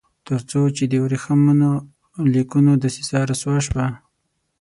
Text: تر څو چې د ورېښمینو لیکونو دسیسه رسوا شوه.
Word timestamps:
تر 0.27 0.39
څو 0.49 0.61
چې 0.75 0.83
د 0.87 0.93
ورېښمینو 1.05 1.71
لیکونو 2.33 2.71
دسیسه 2.83 3.17
رسوا 3.29 3.57
شوه. 3.67 3.85